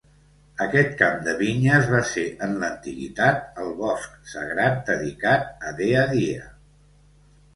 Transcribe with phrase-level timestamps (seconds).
[0.63, 6.49] Aquest camp de vinyes va ser en l'antiguitat el bosc sagrat dedicat a Dea Dia.